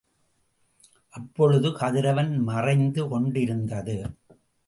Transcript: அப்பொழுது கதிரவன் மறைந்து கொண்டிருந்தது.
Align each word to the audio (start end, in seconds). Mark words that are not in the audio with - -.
அப்பொழுது 1.09 1.69
கதிரவன் 1.71 2.37
மறைந்து 2.37 3.07
கொண்டிருந்தது. 3.07 3.97